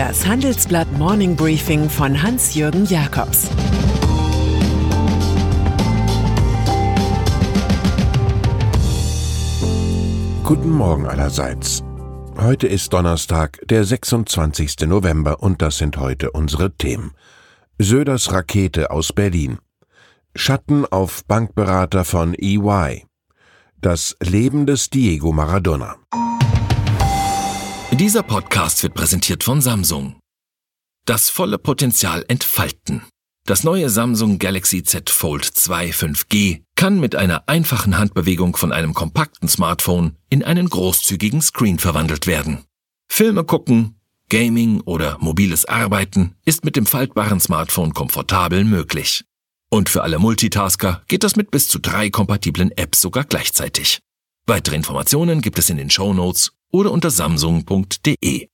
Das 0.00 0.26
Handelsblatt 0.26 0.90
Morning 0.92 1.36
Briefing 1.36 1.90
von 1.90 2.22
Hans-Jürgen 2.22 2.86
Jakobs 2.86 3.50
Guten 10.42 10.70
Morgen 10.70 11.06
allerseits. 11.06 11.84
Heute 12.38 12.66
ist 12.66 12.94
Donnerstag, 12.94 13.60
der 13.66 13.84
26. 13.84 14.86
November 14.86 15.42
und 15.42 15.60
das 15.60 15.76
sind 15.76 15.98
heute 15.98 16.30
unsere 16.30 16.74
Themen. 16.74 17.10
Söders 17.78 18.32
Rakete 18.32 18.90
aus 18.90 19.12
Berlin. 19.12 19.58
Schatten 20.34 20.86
auf 20.86 21.26
Bankberater 21.26 22.06
von 22.06 22.32
EY. 22.32 23.04
Das 23.82 24.16
Leben 24.22 24.64
des 24.64 24.88
Diego 24.88 25.32
Maradona. 25.32 25.96
Dieser 28.00 28.22
Podcast 28.22 28.82
wird 28.82 28.94
präsentiert 28.94 29.44
von 29.44 29.60
Samsung. 29.60 30.18
Das 31.04 31.28
volle 31.28 31.58
Potenzial 31.58 32.24
entfalten. 32.28 33.02
Das 33.44 33.62
neue 33.62 33.90
Samsung 33.90 34.38
Galaxy 34.38 34.82
Z 34.82 35.10
Fold 35.10 35.44
2 35.44 35.90
5G 35.90 36.62
kann 36.76 36.98
mit 36.98 37.14
einer 37.14 37.46
einfachen 37.46 37.98
Handbewegung 37.98 38.56
von 38.56 38.72
einem 38.72 38.94
kompakten 38.94 39.50
Smartphone 39.50 40.16
in 40.30 40.42
einen 40.42 40.70
großzügigen 40.70 41.42
Screen 41.42 41.78
verwandelt 41.78 42.26
werden. 42.26 42.64
Filme 43.06 43.44
gucken, 43.44 44.00
Gaming 44.30 44.80
oder 44.80 45.18
mobiles 45.20 45.66
Arbeiten 45.66 46.36
ist 46.46 46.64
mit 46.64 46.76
dem 46.76 46.86
faltbaren 46.86 47.38
Smartphone 47.38 47.92
komfortabel 47.92 48.64
möglich. 48.64 49.26
Und 49.68 49.90
für 49.90 50.02
alle 50.04 50.18
Multitasker 50.18 51.02
geht 51.06 51.22
das 51.22 51.36
mit 51.36 51.50
bis 51.50 51.68
zu 51.68 51.78
drei 51.78 52.08
kompatiblen 52.08 52.70
Apps 52.70 53.02
sogar 53.02 53.24
gleichzeitig. 53.24 54.00
Weitere 54.46 54.76
Informationen 54.76 55.42
gibt 55.42 55.58
es 55.58 55.68
in 55.68 55.76
den 55.76 55.90
Show 55.90 56.14
Notes 56.14 56.52
oder 56.70 56.92
unter 56.92 57.10
samsung.de. 57.10 58.48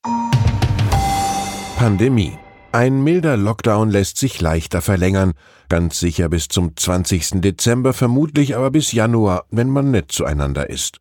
Pandemie. 1.77 2.39
Ein 2.73 3.03
milder 3.03 3.37
Lockdown 3.37 3.91
lässt 3.91 4.19
sich 4.19 4.41
leichter 4.41 4.83
verlängern, 4.83 5.33
ganz 5.69 5.99
sicher 5.99 6.29
bis 6.29 6.49
zum 6.49 6.77
20. 6.77 7.41
Dezember, 7.41 7.93
vermutlich 7.93 8.57
aber 8.57 8.71
bis 8.71 8.93
Januar, 8.93 9.45
wenn 9.51 9.71
man 9.71 9.91
nett 9.91 10.13
zueinander 10.13 10.69
ist. 10.69 10.99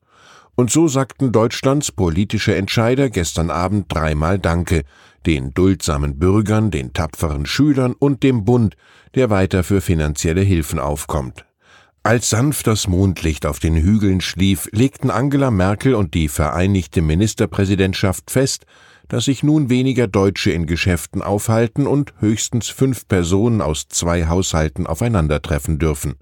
Und 0.56 0.72
so 0.72 0.88
sagten 0.88 1.31
Deutschlands 1.34 1.92
politische 1.92 2.56
Entscheider 2.56 3.09
gestern 3.09 3.52
Abend 3.52 3.94
dreimal 3.94 4.39
Danke, 4.39 4.84
den 5.26 5.54
duldsamen 5.54 6.17
Bürgern, 6.17 6.72
den 6.72 6.94
tapferen 6.94 7.45
Schülern 7.45 7.94
und 7.94 8.23
dem 8.23 8.45
Bund, 8.45 8.76
der 9.16 9.30
weiter 9.30 9.64
für 9.64 9.82
finanzielle 9.82 10.42
Hilfen 10.42 10.80
aufkommt. 10.80 11.45
Als 12.06 12.30
sanft 12.30 12.67
das 12.67 12.88
Mondlicht 12.88 13.48
auf 13.48 13.58
den 13.58 13.75
Hügeln 13.75 14.22
schlief, 14.22 14.70
legten 14.72 15.09
Angela 15.09 15.50
Merkel 15.50 15.95
und 15.95 16.14
die 16.14 16.28
Vereinigte 16.28 17.02
Ministerpräsidentschaft 17.02 18.30
fest, 18.30 18.67
dass 19.08 19.25
sich 19.25 19.42
nun 19.42 19.72
weniger 19.72 20.06
Deutsche 20.06 20.52
in 20.52 20.67
Geschäften 20.67 21.23
aufhalten 21.23 21.88
und 21.88 22.14
höchstens 22.20 22.67
fünf 22.67 23.08
Personen 23.08 23.59
aus 23.59 23.88
zwei 23.88 24.28
Haushalten 24.28 24.86
aufeinandertreffen 24.86 25.80
dürfen. 25.80 26.14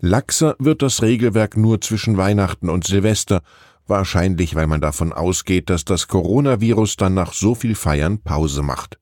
Laxer 0.00 0.56
wird 0.58 0.80
das 0.80 1.02
Regelwerk 1.02 1.58
nur 1.58 1.82
zwischen 1.82 2.16
Weihnachten 2.16 2.70
und 2.70 2.86
Silvester, 2.86 3.42
wahrscheinlich 3.86 4.54
weil 4.54 4.66
man 4.66 4.80
davon 4.80 5.12
ausgeht, 5.12 5.68
dass 5.68 5.84
das 5.84 6.08
Coronavirus 6.08 6.96
dann 6.96 7.12
nach 7.12 7.34
so 7.34 7.54
viel 7.54 7.74
Feiern 7.74 8.22
Pause 8.22 8.62
macht. 8.62 8.98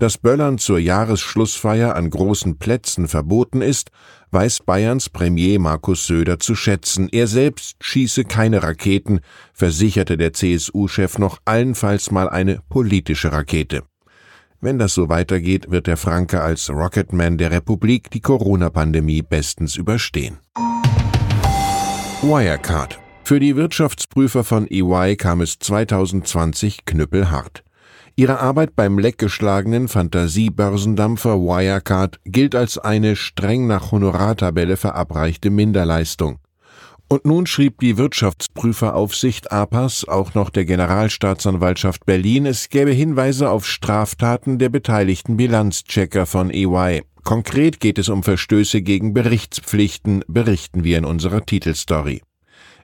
Dass 0.00 0.16
Böllern 0.16 0.56
zur 0.56 0.78
Jahresschlussfeier 0.78 1.94
an 1.94 2.08
großen 2.08 2.56
Plätzen 2.58 3.06
verboten 3.06 3.60
ist, 3.60 3.90
weiß 4.30 4.60
Bayerns 4.64 5.10
Premier 5.10 5.60
Markus 5.60 6.06
Söder 6.06 6.38
zu 6.38 6.54
schätzen. 6.54 7.10
Er 7.12 7.26
selbst 7.26 7.76
schieße 7.84 8.24
keine 8.24 8.62
Raketen, 8.62 9.20
versicherte 9.52 10.16
der 10.16 10.32
CSU-Chef 10.32 11.18
noch 11.18 11.36
allenfalls 11.44 12.10
mal 12.10 12.30
eine 12.30 12.62
politische 12.70 13.30
Rakete. 13.30 13.82
Wenn 14.62 14.78
das 14.78 14.94
so 14.94 15.10
weitergeht, 15.10 15.70
wird 15.70 15.86
der 15.86 15.98
Franke 15.98 16.40
als 16.40 16.70
Rocketman 16.70 17.36
der 17.36 17.50
Republik 17.50 18.10
die 18.10 18.20
Corona-Pandemie 18.20 19.20
bestens 19.20 19.76
überstehen. 19.76 20.38
Wirecard. 22.22 22.98
Für 23.22 23.38
die 23.38 23.54
Wirtschaftsprüfer 23.54 24.44
von 24.44 24.66
EY 24.66 25.16
kam 25.16 25.42
es 25.42 25.58
2020 25.58 26.86
knüppelhart. 26.86 27.64
Ihre 28.20 28.38
Arbeit 28.40 28.76
beim 28.76 28.98
leckgeschlagenen 28.98 29.88
Fantasiebörsendampfer 29.88 31.40
Wirecard 31.40 32.20
gilt 32.26 32.54
als 32.54 32.76
eine 32.76 33.16
streng 33.16 33.66
nach 33.66 33.92
Honorartabelle 33.92 34.76
verabreichte 34.76 35.48
Minderleistung. 35.48 36.38
Und 37.08 37.24
nun 37.24 37.46
schrieb 37.46 37.80
die 37.80 37.96
Wirtschaftsprüferaufsicht 37.96 39.50
APAS 39.50 40.06
auch 40.06 40.34
noch 40.34 40.50
der 40.50 40.66
Generalstaatsanwaltschaft 40.66 42.04
Berlin, 42.04 42.44
es 42.44 42.68
gäbe 42.68 42.90
Hinweise 42.90 43.48
auf 43.48 43.66
Straftaten 43.66 44.58
der 44.58 44.68
beteiligten 44.68 45.38
Bilanzchecker 45.38 46.26
von 46.26 46.50
EY. 46.50 47.00
Konkret 47.24 47.80
geht 47.80 47.98
es 47.98 48.10
um 48.10 48.22
Verstöße 48.22 48.82
gegen 48.82 49.14
Berichtspflichten, 49.14 50.24
berichten 50.28 50.84
wir 50.84 50.98
in 50.98 51.06
unserer 51.06 51.46
Titelstory. 51.46 52.20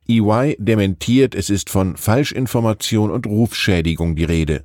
EY 0.08 0.56
dementiert, 0.58 1.34
es 1.34 1.50
ist 1.50 1.68
von 1.68 1.98
Falschinformation 1.98 3.10
und 3.10 3.26
Rufschädigung 3.26 4.16
die 4.16 4.24
Rede. 4.24 4.64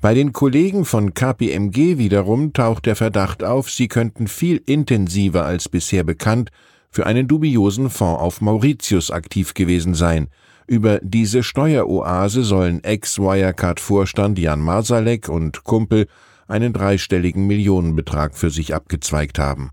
Bei 0.00 0.14
den 0.14 0.32
Kollegen 0.32 0.84
von 0.84 1.14
KPMG 1.14 1.98
wiederum 1.98 2.52
taucht 2.52 2.86
der 2.86 2.96
Verdacht 2.96 3.42
auf, 3.42 3.70
sie 3.70 3.88
könnten 3.88 4.28
viel 4.28 4.62
intensiver 4.66 5.44
als 5.44 5.68
bisher 5.68 6.04
bekannt 6.04 6.50
für 6.90 7.06
einen 7.06 7.26
dubiosen 7.26 7.90
Fonds 7.90 8.20
auf 8.20 8.40
Mauritius 8.40 9.10
aktiv 9.10 9.54
gewesen 9.54 9.94
sein. 9.94 10.28
Über 10.66 11.00
diese 11.02 11.42
Steueroase 11.42 12.42
sollen 12.42 12.82
Ex-Wirecard-Vorstand 12.84 14.38
Jan 14.38 14.60
Masalek 14.60 15.28
und 15.28 15.64
Kumpel 15.64 16.06
einen 16.46 16.72
dreistelligen 16.72 17.46
Millionenbetrag 17.46 18.36
für 18.36 18.50
sich 18.50 18.74
abgezweigt 18.74 19.38
haben. 19.38 19.70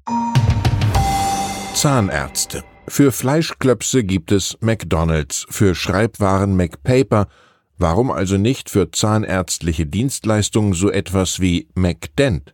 Zahnärzte. 1.74 2.64
Für 2.88 3.12
Fleischklöpse 3.12 4.04
gibt 4.04 4.32
es 4.32 4.58
McDonald's, 4.60 5.46
für 5.50 5.76
Schreibwaren 5.76 6.56
McPaper 6.56 7.28
Warum 7.82 8.12
also 8.12 8.38
nicht 8.38 8.70
für 8.70 8.92
zahnärztliche 8.92 9.88
Dienstleistungen 9.88 10.74
so 10.74 10.92
etwas 10.92 11.40
wie 11.40 11.68
MacDent? 11.74 12.54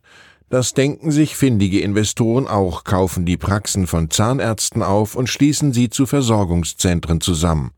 Das 0.50 0.74
denken 0.74 1.12
sich 1.12 1.36
findige 1.36 1.82
Investoren 1.82 2.48
auch, 2.48 2.86
kaufen 2.86 3.26
die 3.26 3.36
Praxen 3.36 3.88
von 3.88 4.10
Zahnärzten 4.10 4.82
auf 4.82 5.16
und 5.16 5.28
schließen 5.28 5.74
sie 5.74 5.90
zu 5.90 6.06
Versorgungszentren 6.06 7.20
zusammen. 7.20 7.72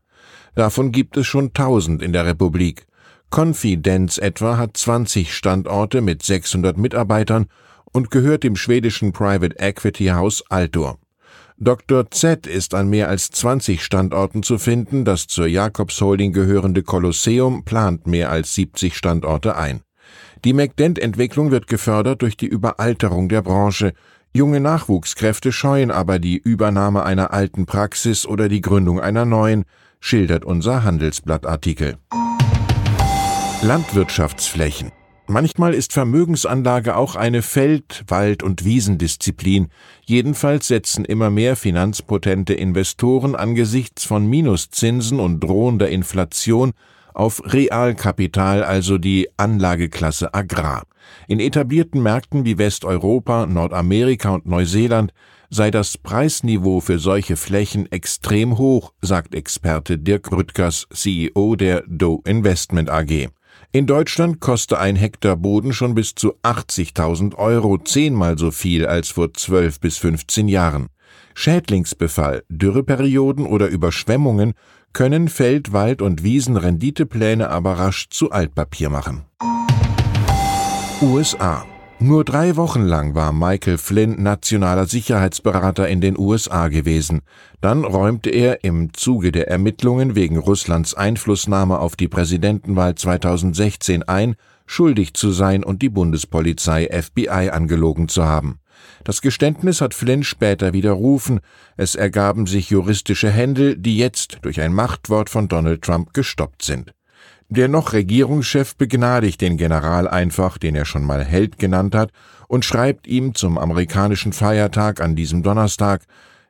Davon 0.54 0.92
gibt 0.92 1.16
es 1.16 1.26
schon 1.26 1.52
tausend 1.52 2.02
in 2.02 2.12
der 2.12 2.24
Republik. 2.24 2.86
Confidence 3.34 4.18
etwa 4.18 4.56
hat 4.56 4.76
20 4.76 5.34
Standorte 5.34 6.02
mit 6.02 6.22
600 6.22 6.78
Mitarbeitern 6.78 7.46
und 7.90 8.12
gehört 8.12 8.44
dem 8.44 8.54
schwedischen 8.54 9.10
Private 9.10 9.58
Equity 9.58 10.06
Haus 10.06 10.44
Altor. 10.50 10.99
Dr. 11.62 12.10
Z 12.10 12.46
ist 12.46 12.72
an 12.74 12.88
mehr 12.88 13.10
als 13.10 13.30
20 13.32 13.84
Standorten 13.84 14.42
zu 14.42 14.56
finden, 14.56 15.04
das 15.04 15.26
zur 15.26 15.46
Jacobs 15.46 16.00
Holding 16.00 16.32
gehörende 16.32 16.82
Kolosseum 16.82 17.66
plant 17.66 18.06
mehr 18.06 18.30
als 18.30 18.54
70 18.54 18.96
Standorte 18.96 19.56
ein. 19.56 19.82
Die 20.42 20.54
McDent-Entwicklung 20.54 21.50
wird 21.50 21.66
gefördert 21.66 22.22
durch 22.22 22.38
die 22.38 22.46
Überalterung 22.46 23.28
der 23.28 23.42
Branche. 23.42 23.92
Junge 24.32 24.58
Nachwuchskräfte 24.60 25.52
scheuen 25.52 25.90
aber 25.90 26.18
die 26.18 26.38
Übernahme 26.38 27.02
einer 27.02 27.30
alten 27.30 27.66
Praxis 27.66 28.24
oder 28.24 28.48
die 28.48 28.62
Gründung 28.62 28.98
einer 28.98 29.26
neuen, 29.26 29.66
schildert 30.00 30.46
unser 30.46 30.82
Handelsblattartikel. 30.82 31.98
Landwirtschaftsflächen 33.60 34.92
Manchmal 35.30 35.74
ist 35.74 35.92
Vermögensanlage 35.92 36.96
auch 36.96 37.14
eine 37.14 37.42
Feld-, 37.42 38.02
Wald- 38.08 38.42
und 38.42 38.64
Wiesendisziplin. 38.64 39.68
Jedenfalls 40.04 40.66
setzen 40.66 41.04
immer 41.04 41.30
mehr 41.30 41.54
finanzpotente 41.54 42.52
Investoren 42.52 43.36
angesichts 43.36 44.04
von 44.04 44.26
Minuszinsen 44.26 45.20
und 45.20 45.38
drohender 45.38 45.88
Inflation 45.88 46.72
auf 47.14 47.42
Realkapital, 47.44 48.64
also 48.64 48.98
die 48.98 49.28
Anlageklasse 49.36 50.34
Agrar. 50.34 50.82
In 51.28 51.38
etablierten 51.38 52.02
Märkten 52.02 52.44
wie 52.44 52.58
Westeuropa, 52.58 53.46
Nordamerika 53.46 54.30
und 54.30 54.46
Neuseeland 54.46 55.12
sei 55.48 55.70
das 55.70 55.96
Preisniveau 55.96 56.80
für 56.80 56.98
solche 56.98 57.36
Flächen 57.36 57.90
extrem 57.92 58.58
hoch, 58.58 58.94
sagt 59.00 59.36
Experte 59.36 59.96
Dirk 59.96 60.32
Rüttgers, 60.32 60.88
CEO 60.92 61.54
der 61.54 61.84
Doe 61.86 62.20
Investment 62.24 62.90
AG. 62.90 63.28
In 63.72 63.86
Deutschland 63.86 64.40
koste 64.40 64.80
ein 64.80 64.96
Hektar 64.96 65.36
Boden 65.36 65.72
schon 65.72 65.94
bis 65.94 66.16
zu 66.16 66.34
80.000 66.42 67.36
Euro, 67.36 67.78
zehnmal 67.78 68.36
so 68.36 68.50
viel 68.50 68.84
als 68.84 69.10
vor 69.10 69.32
12 69.32 69.78
bis 69.78 69.96
15 69.98 70.48
Jahren. 70.48 70.88
Schädlingsbefall, 71.34 72.42
Dürreperioden 72.48 73.46
oder 73.46 73.68
Überschwemmungen 73.68 74.54
können 74.92 75.28
Feld-, 75.28 75.72
Wald- 75.72 76.02
und 76.02 76.24
Wiesenrenditepläne 76.24 77.48
aber 77.48 77.74
rasch 77.74 78.08
zu 78.10 78.32
Altpapier 78.32 78.90
machen. 78.90 79.24
USA 81.00 81.64
nur 82.00 82.24
drei 82.24 82.56
Wochen 82.56 82.82
lang 82.82 83.14
war 83.14 83.32
Michael 83.32 83.78
Flynn 83.78 84.22
nationaler 84.22 84.86
Sicherheitsberater 84.86 85.88
in 85.88 86.00
den 86.00 86.18
USA 86.18 86.68
gewesen. 86.68 87.20
Dann 87.60 87.84
räumte 87.84 88.30
er 88.30 88.64
im 88.64 88.94
Zuge 88.94 89.32
der 89.32 89.48
Ermittlungen 89.48 90.14
wegen 90.14 90.38
Russlands 90.38 90.94
Einflussnahme 90.94 91.78
auf 91.78 91.96
die 91.96 92.08
Präsidentenwahl 92.08 92.94
2016 92.94 94.02
ein, 94.02 94.36
schuldig 94.66 95.14
zu 95.14 95.30
sein 95.30 95.62
und 95.62 95.82
die 95.82 95.88
Bundespolizei 95.88 96.88
FBI 96.90 97.50
angelogen 97.50 98.08
zu 98.08 98.24
haben. 98.24 98.60
Das 99.04 99.20
Geständnis 99.20 99.80
hat 99.80 99.94
Flynn 99.94 100.22
später 100.22 100.72
widerrufen, 100.72 101.40
es 101.76 101.94
ergaben 101.94 102.46
sich 102.46 102.70
juristische 102.70 103.30
Händel, 103.30 103.76
die 103.76 103.98
jetzt 103.98 104.38
durch 104.42 104.60
ein 104.60 104.72
Machtwort 104.72 105.30
von 105.30 105.48
Donald 105.48 105.82
Trump 105.82 106.14
gestoppt 106.14 106.62
sind. 106.62 106.92
Der 107.52 107.66
noch 107.66 107.92
Regierungschef 107.92 108.76
begnadigt 108.76 109.40
den 109.40 109.56
General 109.56 110.06
einfach, 110.06 110.56
den 110.56 110.76
er 110.76 110.84
schon 110.84 111.02
mal 111.02 111.24
Held 111.24 111.58
genannt 111.58 111.96
hat, 111.96 112.12
und 112.46 112.64
schreibt 112.64 113.08
ihm 113.08 113.34
zum 113.34 113.58
amerikanischen 113.58 114.32
Feiertag 114.32 115.00
an 115.00 115.16
diesem 115.16 115.42
Donnerstag 115.42 116.02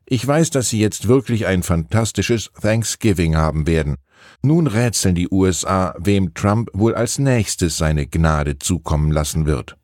Ich 0.05 0.27
weiß, 0.27 0.51
dass 0.51 0.69
Sie 0.69 0.79
jetzt 0.79 1.09
wirklich 1.09 1.47
ein 1.47 1.63
fantastisches 1.63 2.51
Thanksgiving 2.61 3.35
haben 3.35 3.67
werden. 3.67 3.97
Nun 4.43 4.67
rätseln 4.67 5.15
die 5.15 5.29
USA, 5.31 5.95
wem 5.99 6.35
Trump 6.35 6.69
wohl 6.75 6.95
als 6.95 7.19
nächstes 7.19 7.79
seine 7.79 8.07
Gnade 8.07 8.59
zukommen 8.59 9.11
lassen 9.11 9.47
wird. 9.47 9.79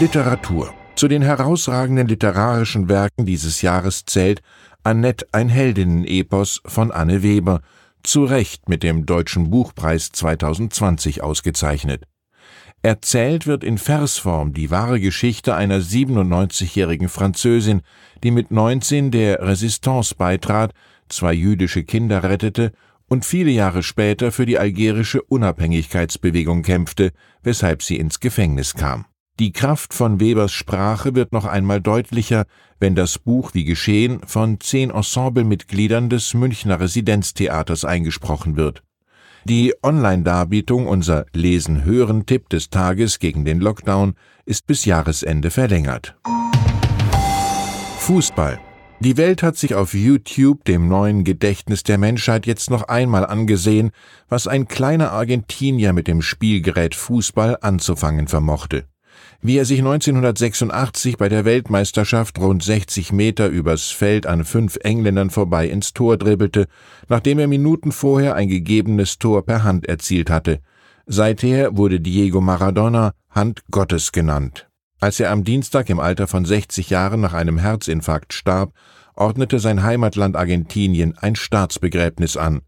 Literatur 0.00 0.72
Zu 0.96 1.08
den 1.08 1.20
herausragenden 1.20 2.08
literarischen 2.08 2.88
Werken 2.88 3.26
dieses 3.26 3.60
Jahres 3.60 4.06
zählt 4.06 4.40
Annette 4.82 5.26
ein 5.32 5.50
Heldinnen-Epos 5.50 6.62
von 6.64 6.90
Anne 6.90 7.22
Weber, 7.22 7.60
zu 8.04 8.24
Recht 8.24 8.68
mit 8.68 8.82
dem 8.82 9.06
Deutschen 9.06 9.50
Buchpreis 9.50 10.10
2020 10.12 11.22
ausgezeichnet. 11.22 12.04
Erzählt 12.82 13.46
wird 13.46 13.62
in 13.62 13.78
Versform 13.78 14.52
die 14.52 14.70
wahre 14.70 14.98
Geschichte 14.98 15.54
einer 15.54 15.78
97-jährigen 15.78 17.08
Französin, 17.08 17.82
die 18.24 18.32
mit 18.32 18.50
19 18.50 19.12
der 19.12 19.40
Resistance 19.40 20.16
beitrat, 20.16 20.72
zwei 21.08 21.32
jüdische 21.32 21.84
Kinder 21.84 22.24
rettete 22.24 22.72
und 23.08 23.24
viele 23.24 23.50
Jahre 23.50 23.82
später 23.82 24.32
für 24.32 24.46
die 24.46 24.58
algerische 24.58 25.22
Unabhängigkeitsbewegung 25.22 26.62
kämpfte, 26.62 27.12
weshalb 27.42 27.82
sie 27.82 27.98
ins 27.98 28.18
Gefängnis 28.18 28.74
kam. 28.74 29.04
Die 29.42 29.50
Kraft 29.50 29.92
von 29.92 30.20
Webers 30.20 30.52
Sprache 30.52 31.16
wird 31.16 31.32
noch 31.32 31.46
einmal 31.46 31.80
deutlicher, 31.80 32.44
wenn 32.78 32.94
das 32.94 33.18
Buch 33.18 33.54
wie 33.54 33.64
geschehen 33.64 34.20
von 34.24 34.60
zehn 34.60 34.90
Ensemblemitgliedern 34.90 36.08
des 36.08 36.32
Münchner 36.34 36.78
Residenztheaters 36.78 37.84
eingesprochen 37.84 38.54
wird. 38.54 38.84
Die 39.42 39.74
Online-Darbietung 39.82 40.86
unser 40.86 41.26
Lesen-Hören-Tipp 41.32 42.50
des 42.50 42.70
Tages 42.70 43.18
gegen 43.18 43.44
den 43.44 43.58
Lockdown 43.58 44.14
ist 44.44 44.68
bis 44.68 44.84
Jahresende 44.84 45.50
verlängert. 45.50 46.14
Fußball. 47.98 48.60
Die 49.00 49.16
Welt 49.16 49.42
hat 49.42 49.56
sich 49.56 49.74
auf 49.74 49.92
YouTube, 49.92 50.64
dem 50.66 50.86
neuen 50.86 51.24
Gedächtnis 51.24 51.82
der 51.82 51.98
Menschheit, 51.98 52.46
jetzt 52.46 52.70
noch 52.70 52.84
einmal 52.84 53.26
angesehen, 53.26 53.90
was 54.28 54.46
ein 54.46 54.68
kleiner 54.68 55.10
Argentinier 55.10 55.92
mit 55.92 56.06
dem 56.06 56.22
Spielgerät 56.22 56.94
Fußball 56.94 57.58
anzufangen 57.60 58.28
vermochte 58.28 58.84
wie 59.40 59.58
er 59.58 59.64
sich 59.64 59.80
1986 59.80 61.16
bei 61.16 61.28
der 61.28 61.44
Weltmeisterschaft 61.44 62.38
rund 62.38 62.62
60 62.62 63.12
Meter 63.12 63.48
übers 63.48 63.90
Feld 63.90 64.26
an 64.26 64.44
fünf 64.44 64.78
Engländern 64.82 65.30
vorbei 65.30 65.68
ins 65.68 65.92
Tor 65.92 66.16
dribbelte, 66.16 66.66
nachdem 67.08 67.38
er 67.38 67.48
Minuten 67.48 67.92
vorher 67.92 68.34
ein 68.34 68.48
gegebenes 68.48 69.18
Tor 69.18 69.44
per 69.44 69.64
Hand 69.64 69.86
erzielt 69.86 70.30
hatte. 70.30 70.60
Seither 71.06 71.76
wurde 71.76 72.00
Diego 72.00 72.40
Maradona 72.40 73.12
Hand 73.30 73.62
Gottes 73.70 74.12
genannt. 74.12 74.68
Als 75.00 75.18
er 75.18 75.32
am 75.32 75.42
Dienstag 75.42 75.90
im 75.90 75.98
Alter 75.98 76.28
von 76.28 76.44
60 76.44 76.90
Jahren 76.90 77.20
nach 77.20 77.32
einem 77.32 77.58
Herzinfarkt 77.58 78.32
starb, 78.32 78.72
ordnete 79.16 79.58
sein 79.58 79.82
Heimatland 79.82 80.36
Argentinien 80.36 81.18
ein 81.18 81.34
Staatsbegräbnis 81.34 82.36
an. 82.36 82.62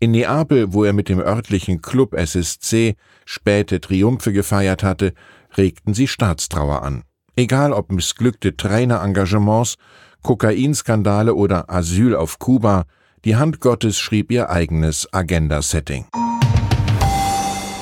In 0.00 0.12
Neapel, 0.12 0.72
wo 0.72 0.84
er 0.84 0.92
mit 0.92 1.08
dem 1.08 1.18
örtlichen 1.18 1.82
Club 1.82 2.14
SSC 2.14 2.94
späte 3.24 3.80
Triumphe 3.80 4.32
gefeiert 4.32 4.82
hatte, 4.82 5.12
regten 5.58 5.92
sie 5.92 6.08
Staatstrauer 6.08 6.82
an. 6.82 7.02
Egal 7.36 7.72
ob 7.72 7.92
missglückte 7.92 8.56
Trainerengagements, 8.56 9.76
Kokainskandale 10.22 11.34
oder 11.34 11.70
Asyl 11.70 12.16
auf 12.16 12.38
Kuba, 12.38 12.84
die 13.24 13.36
Hand 13.36 13.60
Gottes 13.60 13.98
schrieb 13.98 14.32
ihr 14.32 14.50
eigenes 14.50 15.12
Agenda-Setting. 15.12 16.06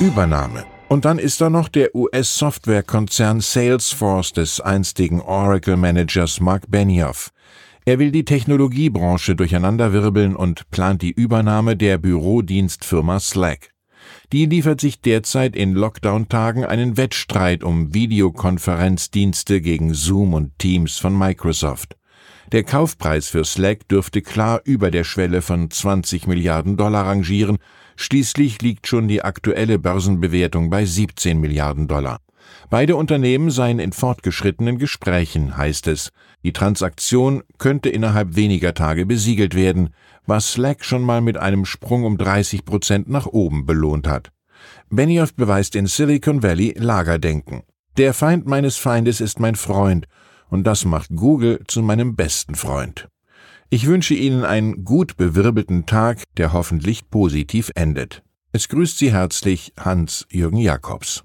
Übernahme. 0.00 0.64
Und 0.88 1.04
dann 1.04 1.18
ist 1.18 1.40
da 1.40 1.50
noch 1.50 1.68
der 1.68 1.94
US-Softwarekonzern 1.94 3.40
Salesforce 3.40 4.32
des 4.32 4.60
einstigen 4.60 5.20
Oracle-Managers 5.20 6.40
Mark 6.40 6.70
Benioff. 6.70 7.30
Er 7.86 7.98
will 7.98 8.10
die 8.10 8.24
Technologiebranche 8.24 9.36
durcheinanderwirbeln 9.36 10.36
und 10.36 10.70
plant 10.70 11.02
die 11.02 11.12
Übernahme 11.12 11.76
der 11.76 11.98
Bürodienstfirma 11.98 13.20
Slack. 13.20 13.70
Die 14.32 14.46
liefert 14.46 14.80
sich 14.80 15.00
derzeit 15.00 15.56
in 15.56 15.74
Lockdown-Tagen 15.74 16.64
einen 16.64 16.96
Wettstreit 16.96 17.62
um 17.62 17.94
Videokonferenzdienste 17.94 19.60
gegen 19.60 19.94
Zoom 19.94 20.34
und 20.34 20.58
Teams 20.58 20.98
von 20.98 21.16
Microsoft. 21.16 21.96
Der 22.52 22.62
Kaufpreis 22.62 23.28
für 23.28 23.44
Slack 23.44 23.88
dürfte 23.88 24.22
klar 24.22 24.60
über 24.64 24.90
der 24.90 25.04
Schwelle 25.04 25.42
von 25.42 25.70
20 25.70 26.26
Milliarden 26.26 26.76
Dollar 26.76 27.06
rangieren, 27.06 27.58
schließlich 27.96 28.62
liegt 28.62 28.86
schon 28.86 29.08
die 29.08 29.22
aktuelle 29.22 29.78
Börsenbewertung 29.78 30.70
bei 30.70 30.84
17 30.84 31.40
Milliarden 31.40 31.88
Dollar. 31.88 32.20
Beide 32.70 32.96
Unternehmen 32.96 33.50
seien 33.50 33.78
in 33.78 33.92
fortgeschrittenen 33.92 34.78
Gesprächen, 34.78 35.56
heißt 35.56 35.86
es. 35.88 36.10
Die 36.42 36.52
Transaktion 36.52 37.42
könnte 37.58 37.88
innerhalb 37.88 38.36
weniger 38.36 38.74
Tage 38.74 39.06
besiegelt 39.06 39.54
werden, 39.54 39.90
was 40.26 40.52
Slack 40.52 40.84
schon 40.84 41.02
mal 41.02 41.20
mit 41.20 41.36
einem 41.36 41.64
Sprung 41.64 42.04
um 42.04 42.18
30 42.18 42.64
Prozent 42.64 43.08
nach 43.08 43.26
oben 43.26 43.66
belohnt 43.66 44.08
hat. 44.08 44.30
Benioff 44.90 45.34
beweist 45.34 45.76
in 45.76 45.86
Silicon 45.86 46.42
Valley 46.42 46.74
Lagerdenken. 46.76 47.62
Der 47.96 48.14
Feind 48.14 48.46
meines 48.46 48.76
Feindes 48.76 49.20
ist 49.20 49.40
mein 49.40 49.54
Freund, 49.54 50.06
und 50.48 50.64
das 50.64 50.84
macht 50.84 51.10
Google 51.14 51.60
zu 51.66 51.82
meinem 51.82 52.14
besten 52.14 52.54
Freund. 52.54 53.08
Ich 53.68 53.86
wünsche 53.86 54.14
Ihnen 54.14 54.44
einen 54.44 54.84
gut 54.84 55.16
bewirbelten 55.16 55.86
Tag, 55.86 56.22
der 56.36 56.52
hoffentlich 56.52 57.10
positiv 57.10 57.70
endet. 57.74 58.22
Es 58.52 58.68
grüßt 58.68 58.98
Sie 58.98 59.12
herzlich 59.12 59.72
Hans-Jürgen 59.78 60.58
Jakobs. 60.58 61.24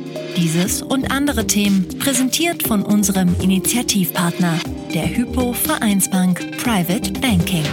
Dieses 0.37 0.81
und 0.81 1.11
andere 1.11 1.45
Themen 1.45 1.87
präsentiert 1.99 2.63
von 2.67 2.83
unserem 2.83 3.35
Initiativpartner, 3.41 4.59
der 4.93 5.15
Hypo 5.15 5.53
Vereinsbank 5.53 6.57
Private 6.57 7.11
Banking. 7.19 7.65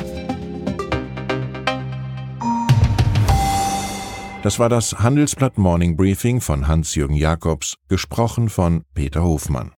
Das 4.43 4.59
war 4.59 4.69
das 4.69 4.99
Handelsblatt 4.99 5.59
Morning 5.59 5.97
Briefing 5.97 6.41
von 6.41 6.69
Hans-Jürgen 6.69 7.17
Jakobs, 7.17 7.75
gesprochen 7.89 8.49
von 8.49 8.85
Peter 8.95 9.23
Hofmann. 9.23 9.73